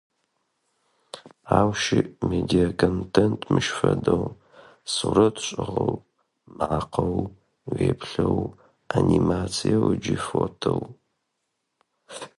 Ау 1.57 1.69
щыӏ 1.81 2.05
медиаконтент 2.29 3.39
мыщ 3.51 3.67
фэдэу: 3.77 4.25
сурэт 4.93 5.35
шӏыгъэу, 5.45 5.95
макъэу, 6.57 7.17
уеплъэу, 7.71 8.39
анимациеу 8.97 9.83
ыкӏи 9.93 10.17
фотэу. 10.25 10.81